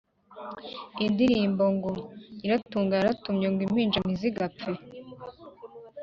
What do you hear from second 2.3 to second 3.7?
“Nyiratunga Yaratumye ngo